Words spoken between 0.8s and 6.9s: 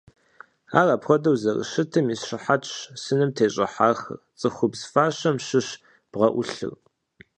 апхуэдэу зэрыщытым и щыхьэтщ сыным тещӀыхьахэр– цӀыхубз фащэм щыщ бгъэӀулъыр.